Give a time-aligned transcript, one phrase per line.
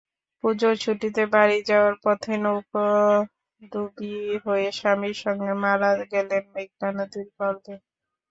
[0.43, 7.75] পুজোর ছুটিতে বাড়ি যাওয়ার পথে নৌকোডুবি হয়ে স্বামীর সঙ্গে মারা গেলেন মেঘনা নদীর গর্ভে।